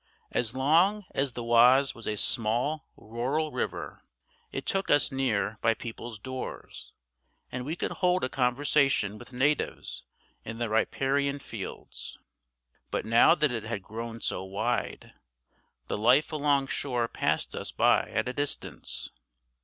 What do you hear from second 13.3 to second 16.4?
that it had grown so wide, the life